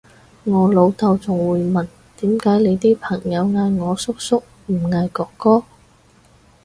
[0.45, 5.63] 我老豆仲會問點解你啲朋友嗌我叔叔唔嗌哥哥？